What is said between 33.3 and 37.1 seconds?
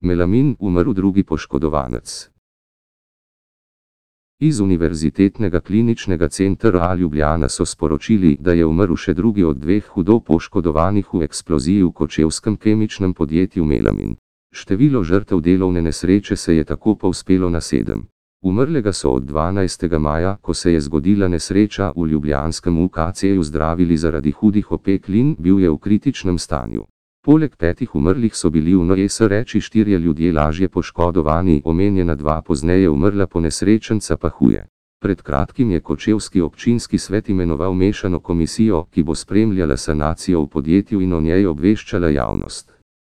nesrečenca pa huje. Pred kratkim je Kočevski občinski